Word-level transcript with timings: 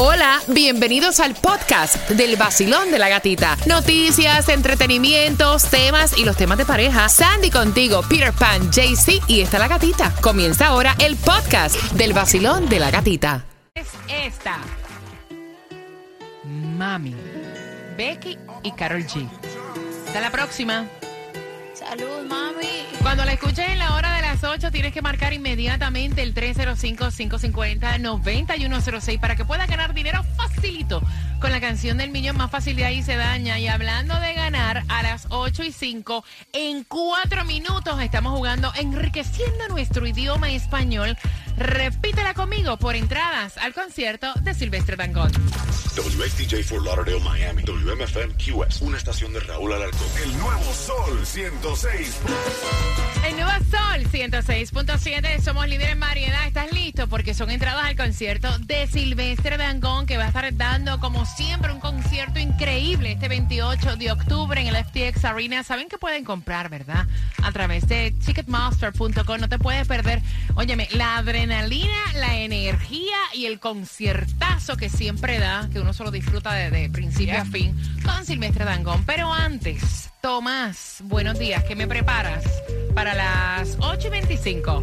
Hola, 0.00 0.40
bienvenidos 0.46 1.18
al 1.18 1.34
podcast 1.34 2.08
del 2.10 2.36
vacilón 2.36 2.92
de 2.92 3.00
la 3.00 3.08
gatita. 3.08 3.56
Noticias, 3.66 4.48
entretenimientos, 4.48 5.64
temas 5.64 6.16
y 6.16 6.24
los 6.24 6.36
temas 6.36 6.56
de 6.56 6.64
pareja. 6.64 7.08
Sandy 7.08 7.50
contigo, 7.50 8.02
Peter 8.08 8.32
Pan, 8.32 8.70
JC 8.70 9.20
y 9.26 9.40
está 9.40 9.58
la 9.58 9.66
gatita. 9.66 10.14
Comienza 10.20 10.68
ahora 10.68 10.94
el 11.00 11.16
podcast 11.16 11.74
del 11.94 12.12
vacilón 12.12 12.68
de 12.68 12.78
la 12.78 12.92
gatita. 12.92 13.44
Es 13.74 13.88
esta. 14.08 14.58
Mami, 16.44 17.16
Becky 17.96 18.38
y 18.62 18.70
Carol 18.70 19.04
G. 19.04 19.28
Hasta 20.06 20.20
la 20.20 20.30
próxima. 20.30 20.86
Salud, 21.78 22.26
mami. 22.28 22.66
Cuando 23.02 23.24
la 23.24 23.34
escuches 23.34 23.68
en 23.68 23.78
la 23.78 23.94
hora 23.94 24.16
de 24.16 24.22
las 24.22 24.42
8, 24.42 24.72
tienes 24.72 24.92
que 24.92 25.00
marcar 25.00 25.32
inmediatamente 25.32 26.22
el 26.22 26.34
305-550-9106 26.34 29.20
para 29.20 29.36
que 29.36 29.44
puedas 29.44 29.68
ganar 29.68 29.94
dinero 29.94 30.24
facilito 30.36 31.00
con 31.40 31.50
la 31.50 31.60
canción 31.60 31.98
del 31.98 32.10
millón 32.10 32.36
más 32.36 32.50
fácil 32.50 32.76
de 32.76 32.84
ahí 32.84 33.02
se 33.02 33.16
daña. 33.16 33.58
Y 33.58 33.68
hablando 33.68 34.18
de 34.20 34.34
ganar, 34.34 34.84
a 34.88 35.02
las 35.02 35.26
8 35.30 35.64
y 35.64 35.72
5, 35.72 36.24
en 36.52 36.84
4 36.84 37.44
minutos 37.44 38.00
estamos 38.00 38.36
jugando 38.36 38.72
enriqueciendo 38.74 39.68
nuestro 39.68 40.06
idioma 40.06 40.50
español. 40.50 41.16
Repítela 41.56 42.34
conmigo 42.34 42.76
por 42.76 42.94
entradas 42.94 43.56
al 43.58 43.74
concierto 43.74 44.32
de 44.42 44.54
Silvestre 44.54 44.96
Dangón. 44.96 45.32
WSTJ 45.96 46.62
for 46.62 46.84
Lauderdale, 46.84 47.20
Miami. 47.20 47.64
WMFM 47.64 48.34
QS. 48.34 48.82
Una 48.82 48.98
estación 48.98 49.32
de 49.32 49.40
Raúl 49.40 49.72
Alarcón. 49.72 50.08
El 50.22 50.38
nuevo 50.38 50.72
Sol 50.72 51.26
106. 51.26 52.20
El 53.26 53.34
nuevo 53.36 53.50
Sol 53.50 54.04
106.7. 54.12 55.40
Somos 55.40 55.66
líderes 55.66 55.92
en 55.92 56.00
variedad. 56.00 56.46
¿Estás 56.46 56.70
listo? 56.72 57.08
Porque 57.08 57.34
son 57.34 57.50
entradas 57.50 57.84
al 57.84 57.96
concierto 57.96 58.56
de 58.60 58.86
Silvestre 58.86 59.56
Dangón 59.56 60.06
que 60.06 60.16
va 60.16 60.24
a 60.24 60.28
estar 60.28 60.56
dando 60.56 61.00
como 61.00 61.26
siempre 61.36 61.72
un 61.72 61.80
concierto 61.80 62.38
increíble 62.38 63.12
este 63.12 63.28
28 63.28 63.96
de 63.96 64.10
octubre 64.12 64.60
en 64.60 64.68
el 64.68 64.84
FTX 64.84 65.24
Arena. 65.24 65.62
Saben 65.62 65.88
que 65.88 65.98
pueden 65.98 66.24
comprar, 66.24 66.68
¿verdad? 66.68 67.06
A 67.42 67.52
través 67.52 67.86
de 67.86 68.12
ticketmaster.com. 68.12 69.40
No 69.40 69.48
te 69.48 69.58
puedes 69.58 69.86
perder, 69.86 70.22
óyeme, 70.54 70.88
la 70.92 71.18
adrenalina, 71.18 71.96
la 72.14 72.36
energía 72.36 73.16
y 73.34 73.46
el 73.46 73.60
conciertazo 73.60 74.76
que 74.76 74.88
siempre 74.88 75.38
da, 75.38 75.68
que 75.72 75.80
uno 75.80 75.92
solo 75.92 76.10
disfruta 76.10 76.52
de, 76.54 76.88
principio 76.90 77.40
a 77.40 77.44
fin 77.44 77.76
con 78.04 78.24
Silvestre 78.24 78.64
Dangón. 78.64 79.04
Pero 79.04 79.32
antes, 79.32 80.10
Tomás, 80.20 81.02
buenos 81.04 81.38
días, 81.38 81.62
¿qué 81.64 81.76
me 81.76 81.86
preparas? 81.86 82.44
Para 82.98 83.14
las 83.14 83.76
8 83.78 84.08
y 84.08 84.10
25. 84.10 84.82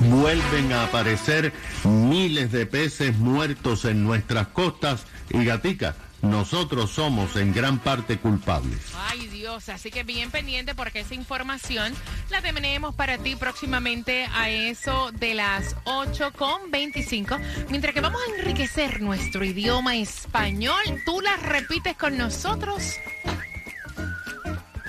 Vuelven 0.00 0.70
a 0.74 0.84
aparecer 0.84 1.50
miles 1.84 2.52
de 2.52 2.66
peces 2.66 3.16
muertos 3.16 3.86
en 3.86 4.04
nuestras 4.04 4.48
costas 4.48 5.06
y 5.30 5.46
gatica. 5.46 5.96
Nosotros 6.20 6.90
somos 6.90 7.36
en 7.36 7.54
gran 7.54 7.78
parte 7.78 8.18
culpables. 8.18 8.80
Ay 9.08 9.28
Dios, 9.28 9.70
así 9.70 9.90
que 9.90 10.02
bien 10.04 10.30
pendiente 10.30 10.74
porque 10.74 11.00
esa 11.00 11.14
información 11.14 11.94
la 12.28 12.42
tenemos 12.42 12.94
para 12.94 13.16
ti 13.16 13.34
próximamente 13.34 14.28
a 14.34 14.50
eso 14.50 15.10
de 15.12 15.32
las 15.32 15.74
8 15.84 16.34
con 16.36 16.70
25. 16.70 17.38
Mientras 17.70 17.94
que 17.94 18.02
vamos 18.02 18.20
a 18.20 18.40
enriquecer 18.40 19.00
nuestro 19.00 19.42
idioma 19.42 19.96
español, 19.96 20.82
tú 21.06 21.22
la 21.22 21.38
repites 21.38 21.96
con 21.96 22.18
nosotros. 22.18 22.98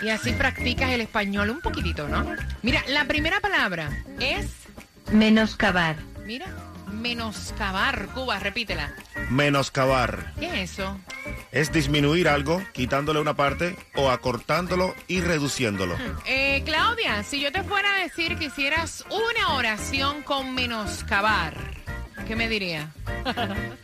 Y 0.06 0.11
así 0.11 0.34
practicas 0.34 0.92
el 0.92 1.02
español 1.02 1.50
un 1.50 1.61
poquitito, 1.61 2.08
¿no? 2.08 2.23
Mira, 2.61 2.84
la 2.89 3.06
primera 3.06 3.39
palabra 3.39 3.89
es... 4.20 4.45
Menoscabar. 5.12 5.95
Mira, 6.28 6.45
menoscabar. 6.94 8.06
Cuba, 8.14 8.38
repítela. 8.38 8.94
Menoscabar. 9.31 10.31
¿Qué 10.39 10.62
es 10.62 10.73
eso? 10.73 11.00
Es 11.52 11.72
disminuir 11.72 12.28
algo, 12.28 12.62
quitándole 12.72 13.20
una 13.20 13.34
parte 13.34 13.75
o 13.95 14.12
acortándolo 14.12 14.94
y 15.08 15.22
reduciéndolo. 15.22 15.97
Eh, 16.28 16.62
Claudia, 16.66 17.23
si 17.23 17.41
yo 17.41 17.51
te 17.51 17.63
fuera 17.63 17.96
a 17.96 18.03
decir 18.03 18.38
que 18.38 18.46
hicieras 18.46 19.06
una 19.09 19.56
oración 19.56 20.22
con 20.22 20.53
menoscabar, 20.53 21.56
¿qué 22.25 22.36
me 22.36 22.47
diría? 22.50 22.90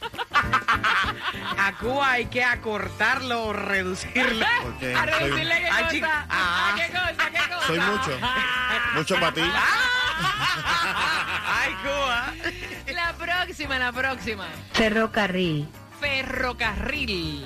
A 1.57 1.73
Cuba 1.77 2.11
hay 2.13 2.25
que 2.25 2.43
acortarlo 2.43 3.43
o 3.45 3.53
reducirlo. 3.53 4.45
Porque 4.63 4.93
¿A 4.95 5.03
soy, 5.03 5.09
reducirle 5.11 5.59
qué 5.59 5.65
Ay, 5.69 5.83
cosa? 5.83 5.89
chica. 5.91 6.25
¿A 6.29 6.75
qué 6.75 6.87
cosa? 6.91 7.29
¿Qué 7.31 7.53
cosa? 7.53 7.67
soy 7.67 7.79
mucho. 7.79 8.19
Mucho 8.95 9.15
para 9.21 9.33
ti. 9.33 9.41
Ay, 11.45 11.73
Cuba. 11.81 12.33
La 12.93 13.13
próxima, 13.13 13.79
la 13.79 13.91
próxima. 13.93 14.47
Ferrocarril. 14.73 15.67
Ferrocarril. 15.99 17.45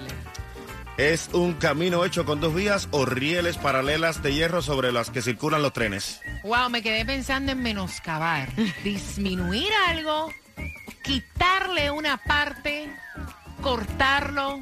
Es 0.97 1.29
un 1.33 1.53
camino 1.53 2.03
hecho 2.05 2.25
con 2.25 2.39
dos 2.39 2.55
vías 2.55 2.87
o 2.91 3.05
rieles 3.05 3.57
paralelas 3.57 4.23
de 4.23 4.33
hierro 4.33 4.61
sobre 4.61 4.91
las 4.91 5.09
que 5.11 5.21
circulan 5.21 5.61
los 5.61 5.73
trenes. 5.73 6.21
Wow, 6.43 6.69
me 6.69 6.81
quedé 6.81 7.05
pensando 7.05 7.51
en 7.51 7.61
menoscabar. 7.61 8.49
Disminuir 8.83 9.69
algo, 9.89 10.31
quitarle 11.05 11.91
una 11.91 12.17
parte, 12.17 12.89
cortarlo, 13.61 14.59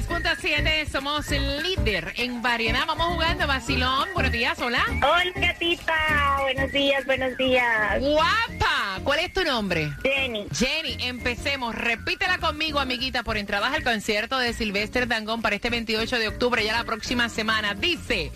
106.7. 0.08 0.88
Somos 0.90 1.30
el 1.32 1.62
líder 1.62 2.12
en 2.16 2.42
variedad. 2.42 2.84
Vamos 2.86 3.06
jugando 3.08 3.46
vacilón. 3.46 4.08
Buenos 4.14 4.32
días, 4.32 4.58
hola. 4.60 4.84
Hola, 4.88 5.32
gatita. 5.36 6.38
Buenos 6.42 6.72
días, 6.72 7.04
buenos 7.06 7.36
días. 7.36 8.00
Guapa. 8.00 9.00
¿Cuál 9.02 9.20
es 9.20 9.32
tu 9.32 9.44
nombre? 9.44 9.90
Jenny. 10.02 10.46
Jenny, 10.56 10.96
empecemos. 11.00 11.74
Repítela 11.74 12.38
conmigo, 12.38 12.80
amiguita, 12.80 13.22
por 13.22 13.36
entradas 13.36 13.72
al 13.74 13.82
concierto 13.82 14.38
de 14.38 14.52
Silvestre 14.52 15.06
Dangón 15.06 15.42
para 15.42 15.56
este 15.56 15.70
28 15.70 16.18
de 16.18 16.28
octubre, 16.28 16.64
ya 16.64 16.72
la 16.74 16.84
próxima 16.84 17.28
semana. 17.28 17.74
Dice, 17.74 18.30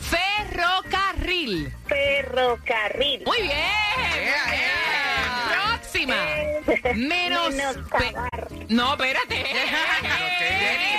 ferrocarril. 0.00 1.72
Ferrocarril. 1.86 3.22
Muy 3.26 3.42
bien. 3.42 3.56
muy 3.96 4.20
bien. 4.50 4.62
Próxima. 5.48 6.16
Menos... 6.96 7.54
Menoscabar. 7.54 8.48
pe- 8.48 8.66
No, 8.68 8.92
espérate. 8.92 9.36
Jenny, 9.44 10.98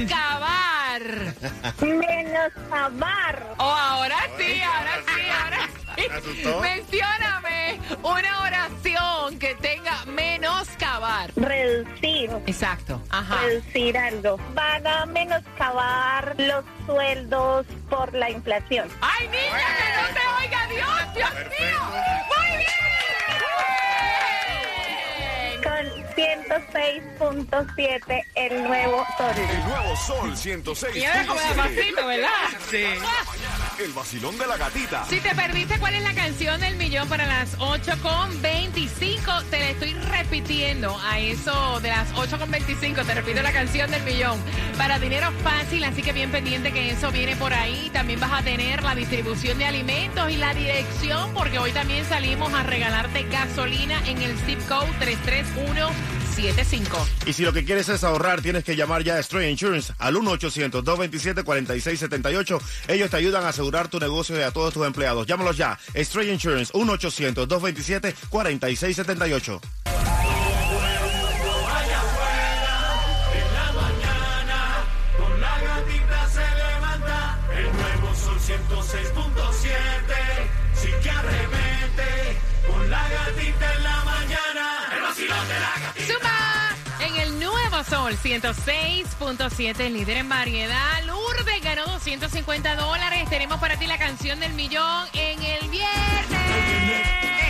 Menoscabar. 0.00 1.02
Menoscabar. 1.82 3.46
Oh, 3.58 3.64
ahora 3.64 4.16
sí, 4.38 4.62
ahora 4.62 5.02
sí, 5.06 5.20
ahora 5.30 5.68
sí. 5.68 6.44
Mencióname 6.62 7.80
una 8.02 8.42
oración 8.42 9.38
que 9.38 9.54
tenga 9.56 10.04
menoscabar. 10.06 11.30
Reducir. 11.36 12.30
Exacto. 12.46 13.02
Ajá. 13.10 13.42
Reducir 13.42 13.98
algo. 13.98 14.38
Van 14.54 14.86
a 14.86 15.04
menoscabar 15.04 16.34
los 16.38 16.64
sueldos 16.86 17.66
por 17.90 18.14
la 18.14 18.30
inflación. 18.30 18.88
¡Ay, 19.02 19.28
niña, 19.28 19.76
que 19.76 19.84
no 20.00 20.06
te 20.14 20.20
oiga 20.44 20.66
Dios! 20.68 21.14
¡Dios 21.14 21.30
mío! 21.58 21.80
¡Muy 22.30 22.56
bien! 22.56 22.70
Con 25.62 25.84
106.7 26.20 28.24
el 28.34 28.64
nuevo 28.64 29.06
sol. 29.16 29.32
El 29.36 29.64
nuevo 29.64 29.96
Sol 29.96 30.36
Y 30.94 31.04
ahora 31.04 31.26
como 31.26 31.40
de 31.40 31.46
106.7. 31.46 31.56
pasito, 31.56 32.06
¿verdad? 32.06 32.28
Sí. 32.70 32.84
El 33.82 33.94
vacilón 33.94 34.36
de 34.36 34.46
la 34.46 34.58
gatita. 34.58 35.06
Si 35.08 35.20
te 35.20 35.34
perdiste 35.34 35.78
cuál 35.78 35.94
es 35.94 36.02
la 36.02 36.12
canción 36.12 36.60
del 36.60 36.76
millón 36.76 37.08
para 37.08 37.26
las 37.26 37.56
8 37.60 37.92
con 38.02 38.42
25, 38.42 39.44
te 39.48 39.58
la 39.58 39.70
estoy 39.70 39.94
repitiendo 39.94 40.98
a 40.98 41.18
eso 41.18 41.80
de 41.80 41.88
las 41.88 42.12
8 42.14 42.38
con 42.38 42.50
25. 42.50 43.02
Te 43.04 43.14
repito 43.14 43.40
la 43.40 43.52
canción 43.52 43.90
del 43.90 44.02
millón 44.02 44.38
para 44.76 44.98
dinero 44.98 45.32
fácil, 45.42 45.82
así 45.84 46.02
que 46.02 46.12
bien 46.12 46.30
pendiente 46.30 46.72
que 46.72 46.90
eso 46.90 47.10
viene 47.10 47.36
por 47.36 47.54
ahí. 47.54 47.88
También 47.90 48.20
vas 48.20 48.32
a 48.32 48.42
tener 48.42 48.82
la 48.82 48.94
distribución 48.94 49.56
de 49.56 49.64
alimentos 49.64 50.30
y 50.30 50.36
la 50.36 50.52
dirección, 50.52 51.32
porque 51.32 51.58
hoy 51.58 51.72
también 51.72 52.04
salimos 52.04 52.52
a 52.52 52.62
regalarte 52.62 53.22
gasolina 53.30 54.06
en 54.06 54.20
el 54.20 54.36
zip 54.40 54.60
code 54.68 54.90
33175. 56.30 57.26
Y 57.26 57.32
si 57.32 57.42
lo 57.42 57.52
que 57.52 57.64
quieres 57.64 57.88
es 57.88 58.04
ahorrar, 58.04 58.40
tienes 58.42 58.62
que 58.64 58.76
llamar 58.76 59.02
ya 59.04 59.16
a 59.16 59.22
Stray 59.22 59.50
Insurance 59.50 59.92
al 59.98 60.14
1-800-227-4678. 60.16 62.60
Ellos 62.88 63.10
te 63.10 63.16
ayudan 63.16 63.44
a 63.44 63.48
asegurar 63.48 63.88
tu 63.88 64.00
negocio 64.00 64.38
y 64.38 64.42
a 64.42 64.50
todos 64.50 64.74
tus 64.74 64.86
empleados. 64.86 65.26
Llámalos 65.26 65.56
ya. 65.56 65.78
Stray 65.94 66.30
Insurance 66.30 66.72
1-800-227-4678. 66.72 69.60
Sol 87.90 88.16
106.7, 88.16 89.90
líder 89.90 90.18
en 90.18 90.28
variedad. 90.28 91.02
Lourdes 91.06 91.60
ganó 91.60 91.86
250 91.86 92.76
dólares. 92.76 93.28
Tenemos 93.28 93.58
para 93.58 93.76
ti 93.80 93.88
la 93.88 93.98
canción 93.98 94.38
del 94.38 94.52
millón 94.52 95.08
en 95.12 95.42
el 95.42 95.68
viernes. 95.68 95.90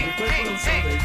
El 0.00 0.16
cuerpo 0.16 0.50
lo 0.50 0.58
sabe. 0.58 0.98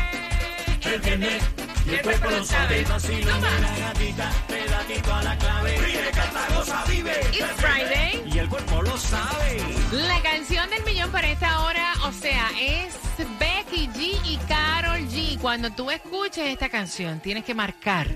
El 0.85 1.01
viernes. 1.01 1.43
Y 1.85 1.95
el 1.95 2.01
cuerpo 2.01 2.29
lo 2.29 2.45
sabe. 2.45 2.81
La 2.83 3.77
gatita. 3.77 4.31
Pedatito 4.47 5.13
a 5.13 5.23
la 5.23 5.37
clave. 5.37 5.77
Ríe, 5.79 6.11
canta, 6.11 6.47
goza, 6.55 6.85
vive. 6.87 7.19
It's 7.33 7.51
Friday. 7.57 8.23
Y 8.33 8.39
el 8.39 8.47
cuerpo 8.47 8.81
lo 8.83 8.97
sabe. 8.97 9.61
La 9.91 10.21
canción 10.21 10.69
del 10.69 10.83
millón 10.85 11.11
para 11.11 11.29
esta 11.29 11.61
hora, 11.65 11.93
o 12.05 12.13
sea, 12.13 12.51
es 12.57 12.95
Becky 13.37 13.89
G 13.89 14.17
y 14.23 14.37
Carol 14.47 15.01
G. 15.09 15.37
Cuando 15.39 15.71
tú 15.71 15.91
escuches 15.91 16.47
esta 16.47 16.69
canción, 16.69 17.19
tienes 17.19 17.43
que 17.43 17.53
marcar 17.53 18.07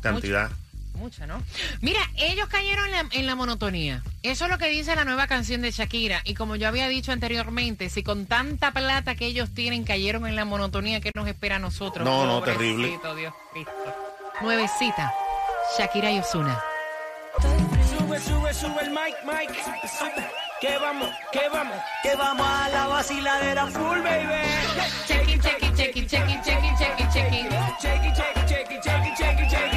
Cantidad. 0.00 0.50
Mucha, 0.96 1.26
¿no? 1.26 1.42
Mira, 1.80 2.00
ellos 2.16 2.48
cayeron 2.48 2.86
en 2.86 2.92
la, 2.92 3.06
en 3.12 3.26
la 3.26 3.34
monotonía. 3.34 4.02
Eso 4.22 4.46
es 4.46 4.50
lo 4.50 4.58
que 4.58 4.68
dice 4.68 4.96
la 4.96 5.04
nueva 5.04 5.26
canción 5.26 5.62
de 5.62 5.70
Shakira. 5.70 6.22
Y 6.24 6.34
como 6.34 6.56
yo 6.56 6.68
había 6.68 6.88
dicho 6.88 7.12
anteriormente, 7.12 7.88
si 7.90 8.02
con 8.02 8.26
tanta 8.26 8.72
plata 8.72 9.14
que 9.14 9.26
ellos 9.26 9.50
tienen 9.54 9.84
cayeron 9.84 10.26
en 10.26 10.36
la 10.36 10.44
monotonía, 10.44 11.00
¿qué 11.00 11.12
nos 11.14 11.28
espera 11.28 11.56
a 11.56 11.58
nosotros? 11.60 12.04
No, 12.04 12.26
no, 12.26 12.42
terrible. 12.42 12.98
Dios 13.16 13.34
Cristo. 13.52 13.72
Nuevecita, 14.42 15.12
Shakira 15.78 16.12
y 16.12 16.18
Osuna. 16.18 16.60
Sube, 17.40 18.20
sube, 18.20 18.54
sube 18.54 18.82
el 18.82 18.90
mic, 18.90 19.16
mic. 19.24 19.54
Sube. 19.98 20.26
Que 20.60 20.78
vamos, 20.78 21.08
que 21.32 21.48
vamos, 21.52 21.76
que 22.02 22.16
vamos 22.16 22.46
a 22.46 22.68
la 22.70 22.86
vaciladera 22.86 23.66
full, 23.66 24.00
baby. 24.00 24.42
Check 25.06 25.28
it, 25.28 25.42
check 25.42 25.62
it, 25.62 25.76
check 25.76 25.96
it, 25.96 26.08
check 26.08 26.28
it, 26.28 26.42
check 26.42 26.60
it, 26.60 26.78
check 26.78 27.00
it, 27.00 27.10
check 29.50 29.75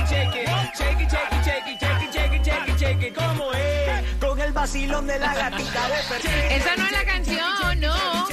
vacilón 4.69 5.07
de 5.07 5.17
la 5.17 5.33
gatita 5.33 5.87
de 5.87 5.95
perfil. 6.07 6.31
Esa 6.51 6.75
no 6.75 6.85
es 6.85 6.91
la 6.91 7.03
canción, 7.03 7.79
no. 7.79 8.27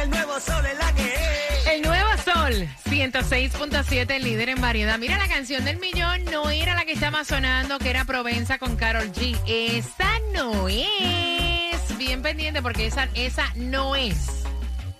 El 0.00 0.10
nuevo 0.10 0.40
sol 0.40 0.64
en 0.64 0.78
la 0.78 0.94
que 0.94 1.14
es. 1.14 1.66
El 1.66 1.82
nuevo 1.82 2.08
sol, 2.24 2.68
106.7, 2.86 4.10
el 4.10 4.22
líder 4.22 4.48
en 4.48 4.60
variedad. 4.60 4.98
Mira, 4.98 5.18
la 5.18 5.28
canción 5.28 5.66
del 5.66 5.78
millón 5.78 6.24
no 6.26 6.48
era 6.48 6.74
la 6.74 6.86
que 6.86 6.92
estaba 6.92 7.24
sonando, 7.24 7.78
que 7.78 7.90
era 7.90 8.06
Provenza 8.06 8.58
con 8.58 8.76
Carol 8.76 9.12
G. 9.12 9.38
Esa 9.46 10.18
no 10.32 10.68
es. 10.68 11.98
Bien 11.98 12.22
pendiente 12.22 12.62
porque 12.62 12.86
esa, 12.86 13.08
esa 13.14 13.52
no 13.56 13.96
es. 13.96 14.44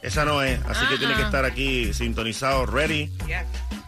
Esa 0.02 0.24
no 0.26 0.42
es, 0.42 0.60
así 0.66 0.86
que 0.86 0.98
tiene 0.98 1.14
que 1.14 1.22
estar 1.22 1.44
aquí 1.44 1.94
sintonizado, 1.94 2.66
ready. 2.66 3.10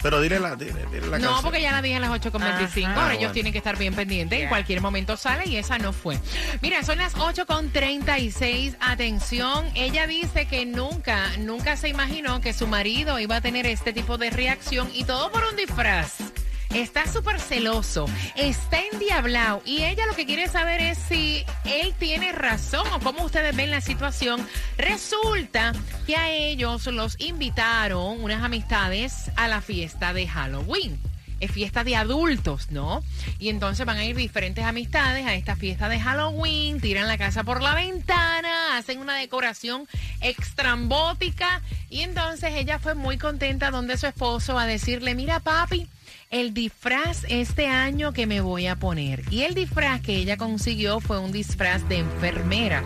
Pero 0.03 0.21
dile 0.21 0.39
la, 0.39 0.55
dile, 0.57 0.87
dile 0.93 1.09
la 1.09 1.19
No, 1.19 1.25
canción. 1.25 1.43
porque 1.43 1.61
ya 1.61 1.73
la 1.73 1.83
dije 1.83 1.97
a 1.97 2.01
las 2.01 2.11
8.25. 2.11 2.85
Ajá. 2.87 2.95
Ahora 2.95 3.07
Ah, 3.09 3.11
ellos 3.11 3.19
bueno. 3.21 3.33
tienen 3.33 3.53
que 3.53 3.59
estar 3.59 3.77
bien 3.77 3.95
pendientes. 3.95 4.41
En 4.43 4.49
cualquier 4.49 4.81
momento 4.81 5.17
sale 5.17 5.47
y 5.49 5.57
esa 5.57 5.79
no 5.79 5.93
fue. 5.93 6.19
Mira, 6.63 6.83
son 6.85 6.99
las 6.99 7.15
8.36. 7.17 8.77
Atención, 8.81 9.67
ella 9.75 10.07
dice 10.07 10.47
que 10.47 10.67
nunca, 10.67 11.23
nunca 11.39 11.77
se 11.77 11.89
imaginó 11.89 12.41
que 12.41 12.53
su 12.53 12.67
marido 12.67 13.19
iba 13.19 13.37
a 13.37 13.41
tener 13.41 13.67
este 13.67 13.93
tipo 13.93 14.19
de 14.19 14.31
reacción 14.31 14.89
y 14.95 15.05
todo 15.05 15.31
por 15.33 15.45
un 15.45 15.57
disfraz. 15.57 16.28
Está 16.75 17.11
súper 17.11 17.41
celoso, 17.41 18.07
está 18.37 18.81
endiablado 18.93 19.63
y 19.65 19.85
ella 19.85 20.05
lo 20.07 20.15
que 20.15 20.27
quiere 20.27 20.49
saber 20.49 20.81
es 20.81 20.99
si 20.99 21.45
él 21.65 21.95
tiene 21.99 22.33
razón 22.33 22.87
o 22.93 23.01
cómo 23.01 23.25
ustedes 23.25 23.57
ven 23.57 23.71
la 23.71 23.81
situación. 23.81 24.47
Resulta 24.77 25.73
que 26.07 26.17
a 26.17 26.31
ellos 26.31 26.87
los 26.87 27.19
invitaron 27.21 28.23
unas 28.23 28.43
amistades 28.43 29.31
a 29.37 29.49
la 29.49 29.63
fiesta 29.63 30.13
de 30.13 30.29
Halloween. 30.29 30.99
Es 31.41 31.53
fiesta 31.53 31.85
de 31.85 31.97
adultos, 31.97 32.71
¿no? 32.71 33.03
Y 33.39 33.49
entonces 33.49 33.87
van 33.87 33.97
a 33.97 34.05
ir 34.05 34.17
diferentes 34.17 34.65
amistades 34.65 35.25
a 35.25 35.35
esta 35.35 35.57
fiesta 35.57 35.89
de 35.89 36.01
Halloween, 36.01 36.81
tiran 36.81 37.07
la 37.07 37.17
casa 37.17 37.45
por 37.45 37.63
la 37.63 37.77
ventana, 37.77 38.77
hacen 38.77 38.99
una 38.99 39.17
decoración 39.17 39.87
extrambótica 40.21 41.63
y 41.89 42.01
entonces 42.01 42.53
ella 42.55 42.79
fue 42.79 42.95
muy 42.95 43.19
contenta 43.19 43.71
donde 43.71 43.97
su 43.97 44.07
esposo 44.07 44.59
a 44.59 44.67
decirle, 44.67 45.15
mira 45.15 45.39
papi, 45.41 45.89
el 46.31 46.53
disfraz 46.53 47.25
este 47.29 47.69
año 47.69 48.13
que 48.13 48.27
me 48.27 48.41
voy 48.41 48.67
a 48.67 48.77
poner. 48.77 49.23
Y 49.31 49.43
el 49.43 49.55
disfraz 49.55 50.01
que 50.01 50.17
ella 50.17 50.37
consiguió 50.37 51.01
fue 51.01 51.19
un 51.19 51.33
disfraz 51.33 51.89
de 51.89 51.99
enfermera. 51.99 52.83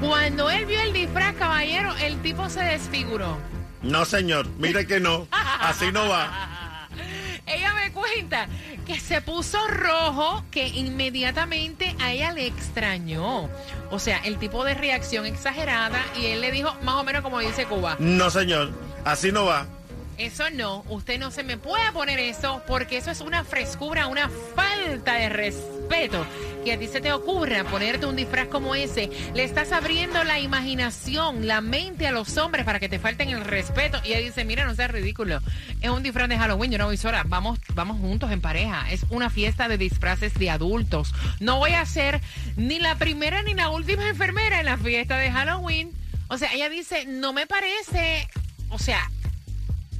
Cuando 0.00 0.50
él 0.50 0.66
vio 0.66 0.80
el 0.80 0.92
disfraz, 0.92 1.34
caballero, 1.36 1.94
el 1.98 2.20
tipo 2.22 2.48
se 2.48 2.60
desfiguró. 2.60 3.38
No, 3.82 4.04
señor, 4.04 4.48
mire 4.58 4.86
que 4.86 5.00
no. 5.00 5.28
Así 5.30 5.92
no 5.92 6.08
va. 6.08 6.88
Ella 7.46 7.74
me 7.74 7.92
cuenta 7.92 8.48
que 8.86 8.98
se 8.98 9.20
puso 9.20 9.58
rojo, 9.68 10.44
que 10.50 10.68
inmediatamente 10.68 11.94
a 12.00 12.12
ella 12.12 12.32
le 12.32 12.46
extrañó. 12.46 13.48
O 13.90 13.98
sea, 13.98 14.18
el 14.18 14.38
tipo 14.38 14.64
de 14.64 14.74
reacción 14.74 15.26
exagerada 15.26 16.00
y 16.20 16.26
él 16.26 16.40
le 16.40 16.52
dijo, 16.52 16.74
más 16.82 16.96
o 16.96 17.04
menos 17.04 17.22
como 17.22 17.40
dice 17.40 17.66
Cuba, 17.66 17.96
No, 17.98 18.30
señor, 18.30 18.72
así 19.04 19.32
no 19.32 19.44
va. 19.44 19.66
Eso 20.26 20.50
no, 20.50 20.84
usted 20.88 21.18
no 21.18 21.30
se 21.30 21.42
me 21.42 21.56
puede 21.56 21.90
poner 21.92 22.18
eso 22.18 22.62
porque 22.66 22.96
eso 22.98 23.10
es 23.10 23.20
una 23.20 23.44
frescura, 23.44 24.06
una 24.06 24.28
falta 24.54 25.14
de 25.14 25.28
respeto. 25.28 26.24
Que 26.64 26.72
a 26.72 26.78
ti 26.78 26.86
se 26.86 27.00
te 27.00 27.12
ocurra 27.12 27.64
ponerte 27.64 28.06
un 28.06 28.16
disfraz 28.16 28.46
como 28.46 28.74
ese, 28.74 29.10
le 29.34 29.42
estás 29.42 29.72
abriendo 29.72 30.22
la 30.24 30.38
imaginación, 30.38 31.46
la 31.46 31.60
mente 31.60 32.06
a 32.06 32.12
los 32.12 32.36
hombres 32.36 32.64
para 32.64 32.78
que 32.78 32.88
te 32.88 32.98
falten 32.98 33.30
el 33.30 33.44
respeto. 33.44 34.00
Y 34.04 34.08
ella 34.12 34.20
dice, 34.20 34.44
mira, 34.44 34.64
no 34.64 34.74
seas 34.74 34.90
ridículo. 34.90 35.40
Es 35.80 35.90
un 35.90 36.02
disfraz 36.02 36.28
de 36.28 36.38
Halloween, 36.38 36.70
yo 36.70 36.78
no 36.78 36.86
voy 36.86 36.96
sola. 36.96 37.24
Vamos, 37.26 37.58
vamos 37.74 37.98
juntos 37.98 38.30
en 38.30 38.40
pareja. 38.40 38.90
Es 38.90 39.04
una 39.10 39.28
fiesta 39.28 39.68
de 39.68 39.76
disfraces 39.76 40.34
de 40.34 40.50
adultos. 40.50 41.12
No 41.40 41.58
voy 41.58 41.72
a 41.72 41.84
ser 41.84 42.20
ni 42.56 42.78
la 42.78 42.94
primera 42.94 43.42
ni 43.42 43.54
la 43.54 43.68
última 43.68 44.08
enfermera 44.08 44.60
en 44.60 44.66
la 44.66 44.78
fiesta 44.78 45.18
de 45.18 45.30
Halloween. 45.30 45.92
O 46.28 46.38
sea, 46.38 46.52
ella 46.54 46.70
dice, 46.70 47.04
no 47.06 47.34
me 47.34 47.46
parece, 47.46 48.26
o 48.70 48.78
sea, 48.78 49.10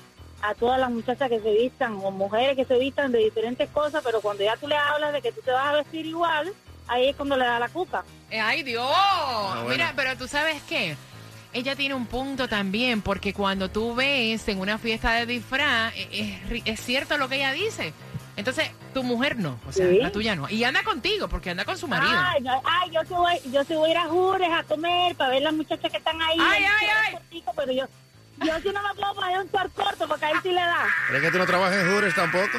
a 0.46 0.54
todas 0.54 0.78
las 0.78 0.90
muchachas 0.90 1.28
que 1.30 1.40
se 1.40 1.52
vistan 1.52 1.94
o 2.02 2.10
mujeres 2.10 2.56
que 2.56 2.64
se 2.64 2.78
vistan 2.78 3.12
de 3.12 3.18
diferentes 3.18 3.68
cosas, 3.70 4.02
pero 4.04 4.20
cuando 4.20 4.44
ya 4.44 4.56
tú 4.56 4.68
le 4.68 4.76
hablas 4.76 5.12
de 5.12 5.22
que 5.22 5.32
tú 5.32 5.40
te 5.42 5.50
vas 5.50 5.66
a 5.66 5.72
vestir 5.76 6.04
igual, 6.06 6.52
ahí 6.88 7.08
es 7.08 7.16
cuando 7.16 7.36
le 7.36 7.44
da 7.44 7.58
la 7.58 7.68
cuca. 7.68 8.04
Eh, 8.30 8.40
¡Ay, 8.40 8.62
Dios! 8.62 8.86
bueno. 9.54 9.68
Mira, 9.68 9.92
pero 9.96 10.16
tú 10.16 10.28
sabes 10.28 10.60
qué. 10.68 10.96
Ella 11.52 11.76
tiene 11.76 11.94
un 11.94 12.06
punto 12.06 12.48
también, 12.48 13.00
porque 13.00 13.32
cuando 13.32 13.70
tú 13.70 13.94
ves 13.94 14.46
en 14.48 14.58
una 14.58 14.76
fiesta 14.76 15.12
de 15.12 15.26
disfraz, 15.26 15.94
es, 16.10 16.42
ri- 16.50 16.62
es 16.64 16.80
cierto 16.80 17.16
lo 17.16 17.28
que 17.28 17.36
ella 17.36 17.52
dice. 17.52 17.92
Entonces, 18.36 18.68
tu 18.92 19.04
mujer 19.04 19.36
no, 19.38 19.60
o 19.68 19.70
sea, 19.72 19.88
Sí. 19.88 19.98
la 19.98 20.10
tuya 20.10 20.34
no. 20.34 20.50
Y 20.50 20.64
anda 20.64 20.82
contigo, 20.82 21.28
porque 21.28 21.50
anda 21.50 21.64
con 21.64 21.78
su 21.78 21.86
marido. 21.86 22.12
Ay, 22.18 22.42
no, 22.42 22.60
ay, 22.64 22.90
yo 22.90 23.00
sí 23.04 23.14
voy, 23.14 23.34
yo 23.52 23.62
sí 23.62 23.74
voy 23.76 23.90
a 23.90 23.92
ir 23.92 23.98
a 23.98 24.08
Jures 24.08 24.50
a 24.52 24.64
comer 24.64 25.14
para 25.14 25.30
ver 25.30 25.42
las 25.42 25.52
muchachas 25.54 25.88
que 25.92 25.98
están 25.98 26.20
ahí. 26.20 26.36
Ay, 26.40 26.64
ay, 26.64 26.86
ay. 27.06 27.12
cortico, 27.12 27.52
pero 27.54 27.72
yo, 27.72 27.84
yo 28.42 28.60
sí 28.60 28.68
no 28.72 28.82
me 28.82 28.94
puedo 28.94 29.14
poner 29.14 29.38
un 29.38 29.50
short 29.50 29.72
corto 29.74 30.08
porque 30.08 30.24
ahí 30.26 30.34
sí 30.42 30.48
le 30.50 30.60
da. 30.60 30.86
¿Crees 31.08 31.22
que 31.22 31.30
tú 31.30 31.38
no 31.38 31.46
trabajas 31.46 31.76
en 31.76 31.92
Jures 31.92 32.14
tampoco? 32.14 32.58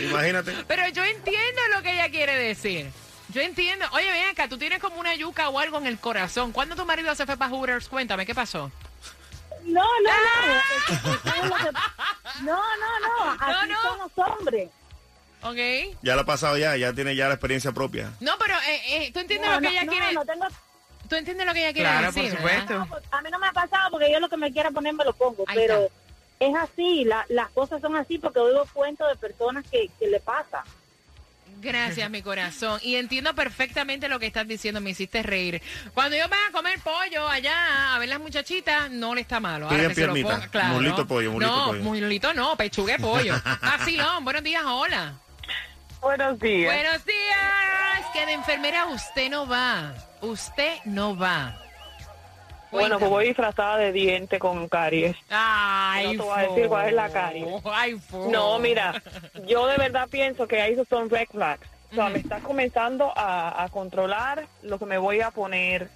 Imagínate. 0.00 0.52
Pero 0.66 0.88
yo 0.88 1.04
entiendo 1.04 1.60
lo 1.74 1.82
que 1.82 1.92
ella 1.92 2.10
quiere 2.10 2.34
decir. 2.36 2.90
Yo 3.28 3.40
entiendo. 3.40 3.86
Oye, 3.92 4.10
ven 4.10 4.28
acá, 4.30 4.48
tú 4.48 4.58
tienes 4.58 4.78
como 4.80 4.96
una 5.00 5.14
yuca 5.14 5.48
o 5.48 5.58
algo 5.58 5.78
en 5.78 5.86
el 5.86 5.98
corazón. 5.98 6.52
¿Cuándo 6.52 6.76
tu 6.76 6.84
marido 6.84 7.14
se 7.14 7.26
fue 7.26 7.36
para 7.36 7.50
Hooters? 7.50 7.88
Cuéntame, 7.88 8.24
¿qué 8.26 8.34
pasó? 8.34 8.70
No, 9.64 9.82
no, 9.82 10.10
no. 10.10 11.22
Que- 11.24 11.72
No, 12.42 12.56
no, 12.56 13.00
no. 13.00 13.36
Así 13.40 13.68
no. 13.68 13.82
son 13.82 13.98
los 13.98 14.10
hombres. 14.28 14.70
¿Ok? 15.42 15.96
Ya 16.02 16.14
lo 16.14 16.22
ha 16.22 16.26
pasado 16.26 16.56
ya, 16.56 16.76
ya 16.76 16.92
tiene 16.92 17.14
ya 17.16 17.28
la 17.28 17.34
experiencia 17.34 17.72
propia. 17.72 18.10
No, 18.20 18.32
pero 18.38 18.54
eh, 18.68 18.80
eh, 19.06 19.10
tú 19.12 19.20
entiendes 19.20 19.48
No, 19.48 19.56
lo 19.56 19.60
que 19.60 19.66
no, 19.66 19.70
ella 19.72 19.84
no, 19.84 19.92
quiere. 19.92 20.12
no 20.12 20.24
tengo, 20.24 20.46
Tú 21.08 21.14
entiendes 21.16 21.46
lo 21.46 21.52
que 21.52 21.60
ella 21.60 21.72
quiere 21.72 21.88
Claro, 21.88 22.06
decir. 22.06 22.30
por 22.30 22.38
supuesto. 22.38 22.78
no, 22.78 22.86
pues, 22.86 23.04
a 23.10 23.20
mí 23.22 23.30
no 23.30 23.38
me 23.38 23.46
ha 23.48 23.52
pasado 23.52 23.90
porque 23.90 24.10
yo 24.12 24.20
lo 24.20 24.28
que 24.28 24.36
me 24.36 24.52
quiera 24.52 24.70
poner 24.70 24.92
me 24.94 25.04
lo 25.04 25.12
pongo, 25.12 25.44
Ahí 25.46 25.56
pero 25.56 25.84
está. 25.84 25.94
es 26.40 26.54
así, 26.56 27.04
la- 27.04 27.24
las 27.28 27.50
cosas 27.50 27.80
son 27.80 27.96
así 27.96 28.18
porque 28.18 28.38
oigo 28.40 28.64
cuentos 28.72 29.08
de 29.08 29.16
personas 29.16 29.64
que, 29.70 29.88
que 29.98 30.06
le 30.08 30.20
pasa. 30.20 30.64
Gracias, 31.58 32.10
mi 32.10 32.20
corazón. 32.20 32.78
Y 32.82 32.96
entiendo 32.96 33.34
perfectamente 33.34 34.08
lo 34.08 34.18
que 34.18 34.26
estás 34.26 34.46
diciendo, 34.46 34.80
me 34.80 34.90
hiciste 34.90 35.22
reír. 35.22 35.62
Cuando 35.94 36.14
yo 36.16 36.28
vaya 36.28 36.42
a 36.48 36.52
comer 36.52 36.78
pollo 36.80 37.26
allá 37.26 37.94
a 37.94 37.98
ver 37.98 38.10
las 38.10 38.20
muchachitas, 38.20 38.90
no 38.90 39.14
le 39.14 39.22
está 39.22 39.40
malo. 39.40 39.66
Ahora 39.70 39.88
que 39.88 39.94
se 39.94 40.06
lo 40.06 40.12
piernita. 40.12 40.34
ponga, 40.36 40.48
claro. 40.48 40.74
Mulito 40.74 41.06
pollo, 41.06 41.32
mulito 41.32 41.50
no, 41.56 41.66
pollo. 41.68 41.82
mulito 41.82 42.34
no, 42.34 42.56
pechugue 42.56 42.98
pollo. 42.98 43.34
Vacilón, 43.62 44.24
buenos 44.24 44.42
días, 44.42 44.62
hola. 44.66 45.14
Buenos 46.02 46.38
días. 46.38 46.74
Buenos 46.74 47.04
días. 47.06 48.06
Que 48.12 48.26
de 48.26 48.32
enfermera 48.34 48.86
usted 48.86 49.30
no 49.30 49.46
va. 49.48 49.94
Usted 50.20 50.78
no 50.84 51.16
va. 51.16 51.56
Bueno, 52.70 52.98
pues 52.98 53.10
voy 53.10 53.26
disfrazada 53.28 53.78
de 53.78 53.92
diente 53.92 54.38
con 54.38 54.68
caries. 54.68 55.16
Ay, 55.30 56.04
No 56.04 56.10
te 56.10 56.28
voy 56.28 56.38
a 56.38 56.42
decir 56.48 56.68
cuál 56.68 56.88
es 56.88 56.92
la 56.94 57.08
caries. 57.10 57.46
Ay. 57.64 58.00
No, 58.28 58.58
mira, 58.58 59.00
yo 59.46 59.66
de 59.66 59.76
verdad 59.76 60.08
pienso 60.10 60.46
que 60.46 60.66
esos 60.68 60.86
son 60.88 61.08
red 61.08 61.26
flags. 61.30 61.66
O 61.92 61.94
sea, 61.94 62.08
me 62.08 62.18
está 62.18 62.40
comenzando 62.40 63.12
a, 63.16 63.62
a 63.62 63.68
controlar 63.68 64.46
lo 64.62 64.78
que 64.78 64.86
me 64.86 64.98
voy 64.98 65.20
a 65.20 65.30
poner. 65.30 65.88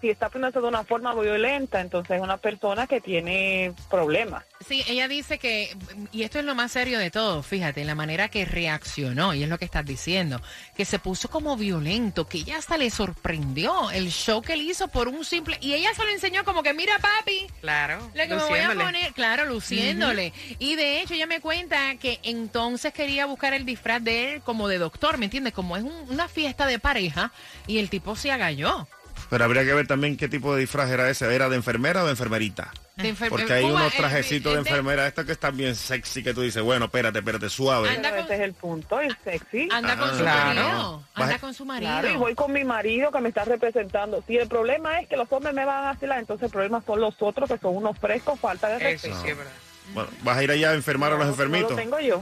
Si 0.00 0.10
está 0.10 0.26
actuando 0.26 0.60
de 0.60 0.68
una 0.68 0.84
forma 0.84 1.14
violenta, 1.14 1.80
entonces 1.80 2.16
es 2.16 2.22
una 2.22 2.36
persona 2.36 2.86
que 2.86 3.00
tiene 3.00 3.72
problemas. 3.90 4.44
Sí, 4.66 4.82
ella 4.88 5.08
dice 5.08 5.38
que, 5.38 5.76
y 6.12 6.22
esto 6.22 6.38
es 6.38 6.44
lo 6.44 6.54
más 6.54 6.72
serio 6.72 6.98
de 6.98 7.10
todo, 7.10 7.42
fíjate, 7.42 7.84
la 7.84 7.94
manera 7.94 8.28
que 8.28 8.44
reaccionó, 8.44 9.34
y 9.34 9.42
es 9.42 9.48
lo 9.48 9.58
que 9.58 9.64
estás 9.64 9.84
diciendo, 9.84 10.40
que 10.76 10.84
se 10.84 10.98
puso 10.98 11.28
como 11.28 11.56
violento, 11.56 12.26
que 12.26 12.38
ella 12.38 12.58
hasta 12.58 12.76
le 12.76 12.90
sorprendió 12.90 13.90
el 13.90 14.10
show 14.10 14.42
que 14.42 14.54
él 14.54 14.62
hizo 14.62 14.88
por 14.88 15.08
un 15.08 15.24
simple, 15.24 15.58
y 15.60 15.74
ella 15.74 15.92
se 15.94 16.04
lo 16.04 16.10
enseñó 16.10 16.44
como 16.44 16.62
que, 16.62 16.72
mira 16.74 16.98
papi, 16.98 17.46
Claro. 17.60 17.98
lo 18.14 18.22
que 18.22 18.28
me 18.28 18.34
voy 18.36 18.58
a 18.58 18.62
luciéndole. 18.68 18.84
poner, 18.84 19.12
claro, 19.14 19.44
luciéndole. 19.46 20.32
Y 20.58 20.76
de 20.76 21.00
hecho 21.00 21.14
ella 21.14 21.26
me 21.26 21.40
cuenta 21.40 21.96
que 21.96 22.18
entonces 22.22 22.92
quería 22.92 23.26
buscar 23.26 23.52
el 23.54 23.64
disfraz 23.66 24.02
de 24.02 24.34
él 24.34 24.42
como 24.42 24.68
de 24.68 24.78
doctor, 24.78 25.18
¿me 25.18 25.26
entiendes? 25.26 25.52
Como 25.52 25.76
es 25.76 25.82
un- 25.82 26.06
una 26.10 26.28
fiesta 26.28 26.66
de 26.66 26.78
pareja, 26.78 27.32
y 27.66 27.78
el 27.78 27.90
tipo 27.90 28.16
se 28.16 28.30
agalló. 28.32 28.86
Pero 29.28 29.44
habría 29.44 29.64
que 29.64 29.74
ver 29.74 29.86
también 29.86 30.16
qué 30.16 30.28
tipo 30.28 30.54
de 30.54 30.60
disfraz 30.60 30.88
era 30.90 31.08
ese. 31.10 31.34
¿Era 31.34 31.48
de 31.48 31.56
enfermera 31.56 32.02
o 32.02 32.06
de 32.06 32.12
enfermerita? 32.12 32.70
De 32.96 33.14
enfer- 33.14 33.28
Porque 33.28 33.52
hay 33.52 33.62
Cuba, 33.64 33.80
unos 33.80 33.94
trajecitos 33.94 34.52
de 34.52 34.62
de- 34.62 34.68
enfermera, 34.68 35.06
estos 35.06 35.24
que 35.26 35.32
están 35.32 35.56
bien 35.56 35.74
sexy, 35.74 36.22
que 36.22 36.32
tú 36.32 36.40
dices, 36.42 36.62
bueno, 36.62 36.86
espérate, 36.86 37.18
espérate, 37.18 37.48
suave. 37.50 37.88
Anda 37.90 38.10
Pero 38.10 38.22
con- 38.22 38.24
ese 38.24 38.34
es 38.34 38.40
el 38.40 38.54
punto, 38.54 39.00
el 39.00 39.16
sexy. 39.24 39.68
Anda 39.70 39.96
con 39.96 40.10
su 40.12 40.18
claro. 40.22 40.46
marido, 40.54 41.04
anda 41.14 41.38
con 41.38 41.54
su 41.54 41.64
marido. 41.66 41.90
Claro, 41.90 42.10
y 42.10 42.16
voy 42.16 42.34
con 42.34 42.52
mi 42.52 42.64
marido 42.64 43.10
que 43.10 43.20
me 43.20 43.28
está 43.28 43.44
representando. 43.44 44.22
Si 44.26 44.36
el 44.36 44.48
problema 44.48 45.00
es 45.00 45.08
que 45.08 45.16
los 45.16 45.30
hombres 45.32 45.54
me 45.54 45.64
van 45.64 45.78
a 45.78 45.86
vacilar, 45.92 46.18
entonces 46.20 46.44
el 46.46 46.50
problema 46.52 46.80
son 46.86 47.00
los 47.00 47.14
otros 47.20 47.50
que 47.50 47.58
son 47.58 47.76
unos 47.76 47.98
frescos, 47.98 48.38
falta 48.40 48.68
de 48.68 48.76
Eso 48.76 48.84
respeto. 48.84 49.22
sí 49.22 49.28
es 49.30 49.36
verdad. 49.36 49.52
Bueno, 49.92 50.08
¿vas 50.22 50.36
a 50.38 50.42
ir 50.42 50.50
allá 50.50 50.70
a 50.70 50.74
enfermar 50.74 51.12
a 51.12 51.16
los 51.16 51.28
enfermitos? 51.28 51.70
No 51.70 51.76
lo 51.76 51.82
tengo 51.82 52.00
yo. 52.00 52.20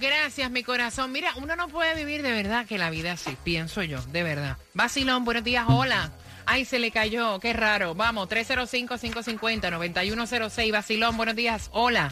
Gracias, 0.00 0.50
mi 0.50 0.62
corazón. 0.62 1.10
Mira, 1.10 1.30
uno 1.36 1.56
no 1.56 1.68
puede 1.68 1.94
vivir 1.96 2.22
de 2.22 2.30
verdad 2.32 2.66
que 2.66 2.78
la 2.78 2.90
vida 2.90 3.12
así, 3.12 3.36
pienso 3.42 3.82
yo, 3.82 4.00
de 4.12 4.22
verdad. 4.22 4.56
Vacilón, 4.74 5.24
buenos 5.24 5.42
días, 5.44 5.64
hola. 5.68 6.10
Ay, 6.46 6.64
se 6.64 6.78
le 6.78 6.90
cayó, 6.90 7.38
qué 7.40 7.52
raro. 7.52 7.94
Vamos, 7.94 8.28
305-550-9106. 8.28 10.72
Vacilón, 10.72 11.16
buenos 11.16 11.36
días, 11.36 11.68
hola. 11.72 12.10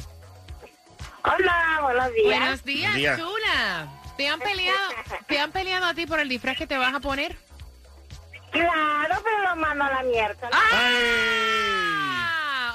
Hola, 1.25 1.79
buenos 1.83 2.13
días. 2.15 2.39
Buenos 2.41 2.65
días, 2.65 2.91
Buen 2.93 3.01
día. 3.03 3.17
chula. 3.17 3.89
¿Te 4.17 4.29
han 4.29 4.39
peleado, 4.41 4.79
te 5.29 5.39
han 5.41 5.51
peleado 5.53 5.87
a 5.87 5.95
ti 5.95 6.07
por 6.07 6.19
el 6.21 6.29
disfraz 6.29 6.57
que 6.57 6.67
te 6.67 6.77
vas 6.79 6.95
a 6.95 7.01
poner? 7.01 7.37
Claro, 8.51 9.23
pero 9.25 9.43
lo 9.49 9.57
mando 9.57 9.85
a 9.85 9.91
la 9.91 10.03
miércoles. 10.03 10.51
Ah, 10.53 10.75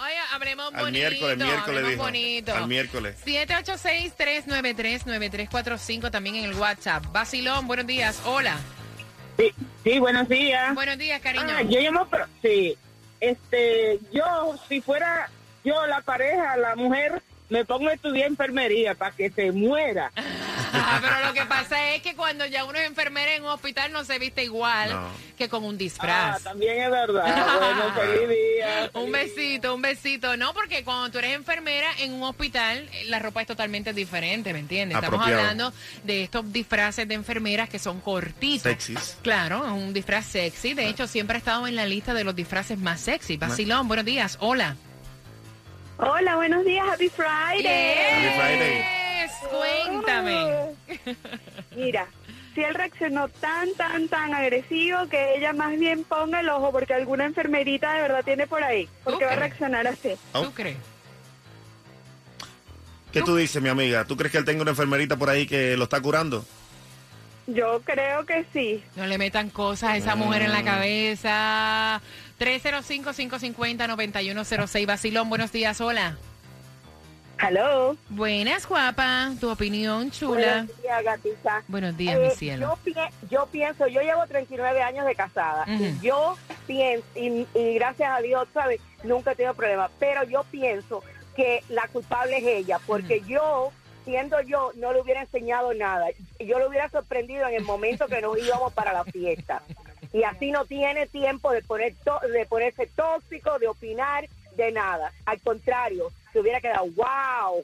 oye, 0.04 0.16
hablemos 0.34 0.74
Al 0.74 0.86
bonito. 0.86 1.10
miércoles, 1.10 1.38
miércoles 1.38 1.68
hablemos 1.68 1.90
dijo. 1.92 2.04
bonito. 2.04 2.56
Al 2.56 2.68
miércoles. 2.68 3.16
786-393-9345 3.26 6.10
también 6.12 6.36
en 6.38 6.46
el 6.46 6.54
WhatsApp. 6.56 7.04
Vacilón, 7.12 7.68
buenos 7.68 7.86
días, 7.88 8.22
hola. 8.26 8.56
Sí, 9.38 9.52
sí, 9.84 10.00
buenos 10.00 10.30
días. 10.30 10.74
Buenos 10.76 10.98
días, 10.98 11.22
cariño. 11.22 11.46
Ah, 11.48 11.62
yo 11.62 11.80
llamo, 11.80 12.08
pero, 12.10 12.26
sí. 12.42 12.78
Este, 13.20 14.00
yo, 14.12 14.56
si 14.70 14.82
fuera 14.82 15.30
yo 15.64 15.86
la 15.88 16.02
pareja, 16.02 16.56
la 16.58 16.76
mujer, 16.76 17.22
me 17.50 17.66
pongo 17.66 17.90
a 17.90 17.94
estudiar 17.94 18.30
enfermería 18.30 18.96
para 18.96 19.12
que 19.16 19.30
se 19.30 19.52
muera. 19.52 20.12
Ah, 20.78 21.00
pero 21.02 21.28
lo 21.28 21.34
que 21.34 21.46
pasa 21.46 21.92
es 21.94 22.02
que 22.02 22.16
cuando 22.16 22.46
ya 22.46 22.66
uno 22.66 22.78
es 22.78 22.88
enfermera 22.88 23.34
en 23.36 23.44
un 23.44 23.50
hospital 23.50 23.92
no 23.92 24.04
se 24.04 24.20
viste 24.20 24.44
igual 24.44 24.90
No. 24.92 25.08
que 25.38 25.48
con 25.50 25.64
un 25.64 25.76
Ah, 25.76 25.78
disfraz. 25.78 26.44
también 26.44 26.82
es 26.82 26.92
verdad. 26.92 27.24
Bueno, 27.60 27.94
feliz 27.94 28.30
día. 28.30 28.90
un 28.94 29.12
besito, 29.12 29.76
un 29.76 29.82
besito. 29.82 30.38
No, 30.38 30.54
porque 30.54 30.84
cuando 30.84 31.10
tú 31.12 31.18
eres 31.20 31.32
enfermera 31.36 31.88
en 32.00 32.14
un 32.14 32.24
hospital, 32.24 32.88
eh, 32.94 33.06
la 33.06 33.20
ropa 33.20 33.42
es 33.42 33.48
totalmente 33.48 33.94
diferente, 33.94 34.54
¿me 34.54 34.60
entiendes? 34.60 34.96
Estamos 34.98 35.20
Apropiado. 35.20 35.42
hablando 35.42 35.74
de 36.04 36.24
estos 36.24 36.52
disfraces 36.52 37.08
de 37.08 37.14
enfermeras 37.16 37.70
que 37.70 37.80
son 37.80 38.02
cortitos. 38.02 38.64
Sexys. 38.64 39.18
Claro, 39.22 39.66
es 39.66 39.72
un 39.72 39.94
disfraz 39.94 40.26
sexy. 40.26 40.74
De 40.74 40.88
hecho, 40.88 41.08
siempre 41.08 41.36
ha 41.36 41.40
estado 41.40 41.68
en 41.68 41.76
la 41.76 41.86
lista 41.86 42.14
de 42.14 42.24
los 42.24 42.36
disfraces 42.36 42.78
más 42.78 43.00
sexy. 43.02 43.38
Vacilón, 43.38 43.88
buenos 43.88 44.06
días. 44.06 44.38
Hola. 44.42 44.76
Hola, 45.98 46.36
buenos 46.36 46.66
días, 46.66 46.86
Happy 46.92 47.08
Friday. 47.10 47.64
Yes, 47.64 48.36
Friday. 48.36 48.86
Mira, 51.76 52.08
si 52.54 52.64
él 52.64 52.74
reaccionó 52.74 53.28
tan, 53.28 53.74
tan, 53.74 54.08
tan 54.08 54.34
agresivo 54.34 55.08
que 55.10 55.36
ella 55.36 55.54
más 55.54 55.78
bien 55.78 56.04
ponga 56.04 56.40
el 56.40 56.50
ojo 56.50 56.72
porque 56.72 56.94
alguna 56.94 57.26
enfermerita 57.26 57.94
de 57.94 58.02
verdad 58.02 58.24
tiene 58.24 58.48
por 58.48 58.64
ahí. 58.64 58.88
Porque 59.04 59.26
va 59.26 59.34
a 59.34 59.36
reaccionar 59.36 59.88
así. 59.88 60.14
Oh. 60.34 60.44
¿Tú 60.44 60.54
crees? 60.54 60.78
¿Qué 63.12 63.22
tú 63.22 63.36
dices, 63.36 63.62
mi 63.62 63.70
amiga? 63.70 64.06
¿Tú 64.06 64.18
crees 64.18 64.32
que 64.32 64.38
él 64.38 64.46
tenga 64.46 64.62
una 64.62 64.72
enfermerita 64.72 65.16
por 65.16 65.30
ahí 65.30 65.48
que 65.48 65.78
lo 65.78 65.86
está 65.86 66.02
curando? 66.02 66.46
Yo 67.48 67.82
creo 67.86 68.26
que 68.26 68.46
sí. 68.52 68.84
No 68.96 69.06
le 69.06 69.18
metan 69.18 69.50
cosas 69.50 69.92
a 69.92 69.98
esa 69.98 70.16
mujer 70.16 70.42
en 70.42 70.52
la 70.52 70.64
cabeza. 70.64 72.02
305-550-9106. 72.40 74.86
Vacilón, 74.86 75.30
buenos 75.30 75.52
días, 75.52 75.80
hola. 75.80 76.18
Hello. 77.40 77.96
Buenas, 78.10 78.66
guapa. 78.68 79.32
Tu 79.40 79.50
opinión, 79.50 80.10
chula. 80.12 80.64
Buenos 80.66 80.82
días, 80.82 81.04
gatita. 81.04 81.64
Buenos 81.68 81.98
días, 81.98 82.16
Eh, 82.18 82.28
mi 82.30 82.36
cielo. 82.36 82.68
Yo, 82.68 82.78
pi- 82.84 83.28
yo 83.30 83.46
pienso, 83.48 83.88
yo 83.88 84.02
llevo 84.02 84.26
39 84.26 84.82
años 84.82 85.06
de 85.06 85.16
casada 85.16 85.66
y 85.68 86.00
yo 86.02 86.38
pienso, 86.66 87.06
y, 87.16 87.46
y 87.54 87.74
gracias 87.76 88.10
a 88.12 88.22
Dios, 88.22 88.48
¿sabes? 88.54 88.80
Nunca 89.04 89.32
he 89.32 89.36
tenido 89.36 89.54
problema, 89.54 89.90
pero 90.00 90.24
yo 90.24 90.44
pienso 90.50 91.04
que 91.36 91.64
la 91.70 91.88
culpable 91.90 92.38
es 92.38 92.46
ella, 92.46 92.80
porque 92.88 93.22
yo, 93.28 93.72
siendo 94.06 94.40
yo, 94.42 94.72
no 94.76 94.94
le 94.94 95.02
hubiera 95.02 95.22
enseñado 95.22 95.74
nada. 95.74 96.06
Yo 96.40 96.58
le 96.58 96.68
hubiera 96.68 96.90
sorprendido 96.90 97.48
en 97.48 97.56
el 97.56 97.64
momento 97.64 98.08
que 98.08 98.22
nos 98.22 98.38
íbamos 98.40 98.72
para 98.74 98.94
la 98.94 99.04
fiesta. 99.04 99.62
Y 100.14 100.24
así 100.24 100.52
no 100.52 100.64
tiene 100.66 101.08
tiempo 101.08 101.52
de, 101.52 101.62
poner 101.62 101.94
to- 102.06 102.22
de 102.32 102.46
ponerse 102.46 102.88
tóxico, 102.88 103.60
de 103.60 103.68
opinar, 103.68 104.30
de 104.56 104.72
nada. 104.72 105.12
Al 105.26 105.42
contrario, 105.42 106.10
se 106.36 106.42
hubiera 106.42 106.60
quedado, 106.60 106.86
wow, 106.98 107.64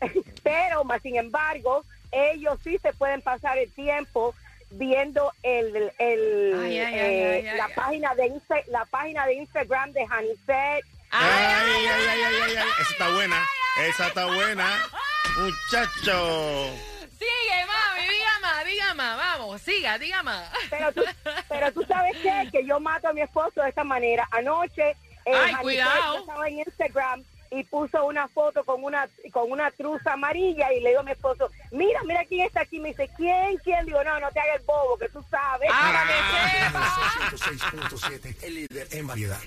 pero 0.42 0.82
más 0.82 1.00
sin 1.02 1.14
embargo 1.16 1.84
ellos 2.10 2.58
sí 2.64 2.78
se 2.82 2.92
pueden 2.92 3.22
pasar 3.22 3.58
el 3.58 3.70
tiempo 3.72 4.34
viendo 4.70 5.32
el, 5.44 5.92
el, 5.98 6.60
Ay, 6.60 6.78
ay, 6.80 6.94
eh, 6.94 7.40
ay, 7.40 7.46
ay, 7.48 7.56
la 7.56 7.66
ay. 7.66 7.72
página 7.76 8.14
de 8.16 8.26
Insta- 8.26 8.66
la 8.66 8.84
página 8.86 9.24
de 9.26 9.34
Instagram 9.34 9.92
de 9.92 10.02
Hanisset 10.10 10.84
Ay, 11.12 11.30
ay, 11.30 11.86
ay, 11.86 12.08
ay, 12.08 12.22
ay, 12.42 12.56
ay. 12.56 12.68
Esa 12.80 12.90
está 12.92 13.08
buena. 13.14 13.46
Esa 13.88 14.06
está 14.08 14.26
buena. 14.26 14.68
Muchacho. 15.38 16.70
Sigue, 17.18 17.66
mami, 17.66 18.08
diga 18.08 18.38
más, 18.42 18.64
diga 18.64 18.94
más. 18.94 19.16
Vamos, 19.16 19.62
siga, 19.62 19.98
diga 19.98 20.22
más. 20.24 20.50
pero 20.68 20.92
tú, 20.92 21.04
pero 21.48 21.72
tú 21.72 21.84
sabes 21.86 22.16
qué? 22.22 22.48
que 22.50 22.66
yo 22.66 22.80
mato 22.80 23.08
a 23.08 23.12
mi 23.12 23.20
esposo 23.22 23.62
de 23.62 23.68
esta 23.68 23.84
manera 23.84 24.28
anoche 24.32 24.90
eh, 24.90 24.96
Ay, 25.26 25.34
Hanisset 25.34 25.60
cuidado. 25.62 26.18
estaba 26.18 26.48
en 26.48 26.58
Instagram 26.58 27.24
y 27.50 27.64
puso 27.64 28.04
una 28.04 28.28
foto 28.28 28.64
con 28.64 28.82
una 28.82 29.08
con 29.32 29.50
una 29.50 29.70
truza 29.70 30.14
amarilla 30.14 30.72
y 30.72 30.80
le 30.80 30.90
digo 30.90 31.00
a 31.00 31.04
mi 31.04 31.12
esposo 31.12 31.50
mira 31.70 32.02
mira 32.04 32.24
quién 32.24 32.46
está 32.46 32.62
aquí 32.62 32.78
me 32.78 32.88
dice 32.90 33.10
quién 33.16 33.56
quién 33.58 33.86
digo 33.86 34.02
no 34.04 34.20
no 34.20 34.30
te 34.30 34.40
hagas 34.40 34.60
el 34.60 34.66
bobo 34.66 34.98
que 34.98 35.08
tú 35.08 35.24
sabes. 35.30 35.70
106.7, 35.70 38.36
el 38.42 38.54
líder 38.54 38.88
en 38.92 39.06
variedad. 39.06 39.40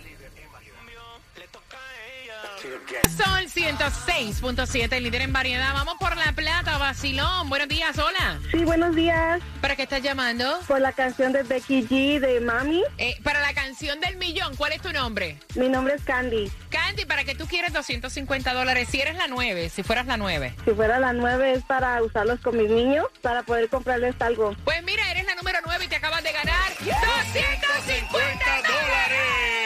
Sol 2.59 3.47
106.7, 3.47 4.99
líder 4.99 5.21
en 5.21 5.31
variedad. 5.31 5.73
Vamos 5.73 5.95
por 5.97 6.17
la 6.17 6.33
plata, 6.33 6.77
vacilón. 6.77 7.47
Buenos 7.47 7.69
días, 7.69 7.97
hola. 7.97 8.37
Sí, 8.51 8.65
buenos 8.65 8.93
días. 8.95 9.41
¿Para 9.61 9.77
qué 9.77 9.83
estás 9.83 10.01
llamando? 10.01 10.59
Por 10.67 10.81
la 10.81 10.91
canción 10.91 11.31
de 11.31 11.43
Becky 11.43 11.87
G 11.87 12.19
de 12.19 12.41
Mami. 12.41 12.83
Eh, 12.97 13.17
para 13.23 13.39
la 13.39 13.53
canción 13.53 14.01
del 14.01 14.17
millón, 14.17 14.57
¿cuál 14.57 14.73
es 14.73 14.81
tu 14.81 14.91
nombre? 14.91 15.39
Mi 15.55 15.69
nombre 15.69 15.93
es 15.93 16.03
Candy. 16.03 16.51
Candy, 16.69 17.05
¿para 17.05 17.23
qué 17.23 17.33
tú 17.33 17.47
quieres 17.47 17.71
250 17.71 18.53
dólares? 18.53 18.89
Si 18.91 18.99
eres 18.99 19.15
la 19.15 19.27
9, 19.27 19.69
si 19.69 19.81
fueras 19.81 20.05
la 20.05 20.17
9. 20.17 20.55
Si 20.65 20.71
fuera 20.71 20.99
la 20.99 21.13
nueve 21.13 21.53
es 21.53 21.63
para 21.63 22.03
usarlos 22.03 22.41
con 22.41 22.57
mis 22.57 22.69
niños, 22.69 23.05
para 23.21 23.43
poder 23.43 23.69
comprarles 23.69 24.15
algo. 24.19 24.53
Pues 24.65 24.83
mira, 24.83 25.09
eres 25.11 25.25
la 25.25 25.35
número 25.35 25.59
9 25.63 25.85
y 25.85 25.87
te 25.87 25.95
acabas 25.95 26.23
de 26.23 26.33
ganar 26.33 26.73
250 26.77 28.45
dólares. 28.67 29.58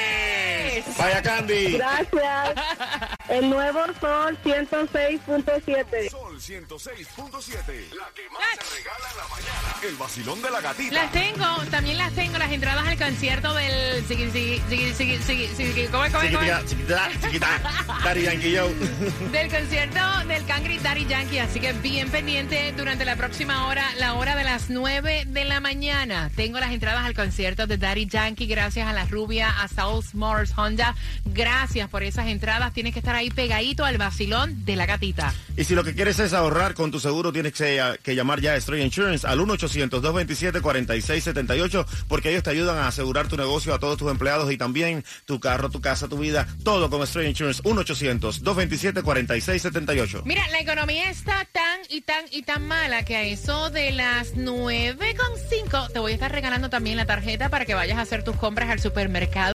Vaya 0.98 1.22
Candy. 1.22 1.74
Gracias. 1.74 2.56
El 3.28 3.50
nuevo 3.50 3.80
Sol 4.00 4.38
106.7. 4.44 6.33
Sol 6.44 6.66
106.7. 6.68 7.96
La 7.96 8.12
que 8.14 8.30
más 8.30 8.44
se 8.60 8.76
regala 8.76 9.10
en 9.12 9.18
la 9.18 9.28
mañana. 9.30 9.76
El 9.82 9.96
vacilón 9.96 10.42
de 10.42 10.52
la 10.52 10.60
gatita. 10.60 10.94
Las 10.94 11.12
tengo, 11.14 11.46
también 11.72 11.98
las 11.98 12.12
tengo, 12.12 12.38
las 12.38 12.52
entradas 12.52 12.86
al 12.86 12.98
concierto 12.98 13.54
del... 13.54 14.06
Sigui, 14.06 14.30
sigui, 14.92 15.88
¿Cómo 15.88 16.04
es? 16.04 16.12
Chiquita, 16.68 17.10
chiquita. 17.22 17.48
Daddy 18.04 18.24
Yankee 18.24 18.58
Joe. 18.58 18.74
del 19.32 19.50
concierto 19.50 20.00
del 20.28 20.46
Cangri 20.46 20.80
Daddy 20.80 21.06
Yankee. 21.06 21.40
Así 21.40 21.62
que 21.62 21.72
bien 21.72 22.10
pendiente 22.10 22.74
durante 22.76 23.06
la 23.06 23.16
próxima 23.16 23.68
hora, 23.68 23.86
la 23.98 24.16
hora 24.16 24.36
de 24.36 24.44
las 24.44 24.70
9 24.70 25.24
de 25.26 25.46
la 25.46 25.62
mañana. 25.62 26.30
Tengo 26.36 26.60
las 26.60 26.74
entradas 26.74 27.06
al 27.06 27.14
concierto 27.14 27.68
de 27.68 27.78
Daddy 27.78 28.08
Yankee 28.08 28.48
gracias 28.48 28.86
a 28.86 28.92
la 28.92 29.06
rubia, 29.06 29.50
a 29.62 29.70
South 29.70 30.08
Motors 30.14 30.52
Honda. 30.58 30.94
Gracias 31.24 31.88
por 31.90 32.04
esas 32.04 32.28
entradas. 32.28 32.74
Tienes 32.74 32.92
que 32.92 33.00
estar 33.00 33.16
ahí 33.16 33.30
pegadito 33.30 33.86
al 33.86 33.98
vacilón 33.98 34.66
de 34.66 34.76
la 34.76 34.86
gatita. 34.86 35.34
Y 35.56 35.64
si 35.64 35.74
lo 35.74 35.86
que 35.86 35.94
quieres 35.94 36.20
es 36.20 36.33
ahorrar 36.34 36.74
con 36.74 36.92
tu 36.92 37.00
seguro, 37.00 37.32
tienes 37.32 37.54
que, 37.54 37.82
que 38.02 38.16
llamar 38.16 38.42
ya 38.42 38.54
a 38.54 38.62
Stray 38.62 38.82
Insurance 38.82 39.26
al 39.26 39.40
1 39.40 39.54
800 39.54 39.94
1-800-227-4678, 40.02 41.86
porque 42.08 42.30
ellos 42.30 42.44
te 42.44 42.52
ayudan 42.52 42.78
a 42.78 42.88
asegurar 42.88 43.28
tu 43.28 43.36
negocio 43.38 43.74
a 43.74 43.80
todos 43.80 43.98
tus 43.98 44.12
empleados 44.12 44.52
y 44.52 44.58
también 44.58 45.04
tu 45.26 45.40
carro, 45.40 45.70
tu 45.70 45.80
casa, 45.82 46.08
tu 46.08 46.18
vida, 46.18 46.48
todo 46.64 46.90
con 46.90 47.02
Straight 47.04 47.30
Insurance. 47.30 47.62
1-800-227-4678. 47.64 50.24
Mira, 50.26 50.46
la 50.50 50.60
economía 50.60 51.10
está 51.10 51.48
tan 51.52 51.80
y 51.90 52.02
tan 52.02 52.26
y 52.32 52.44
tan 52.44 52.68
mala 52.68 53.06
que 53.06 53.16
a 53.16 53.24
eso 53.24 53.70
de 53.70 53.92
las 53.92 54.36
9.5 54.36 55.92
te 55.92 56.00
voy 56.00 56.12
a 56.12 56.16
estar 56.16 56.32
regalando 56.32 56.70
también 56.70 56.98
la 56.98 57.06
tarjeta 57.06 57.50
para 57.50 57.66
que 57.66 57.76
vayas 57.76 57.98
a 57.98 58.02
hacer 58.02 58.24
tus 58.24 58.36
compras 58.36 58.70
al 58.70 58.80
supermercado. 58.80 59.44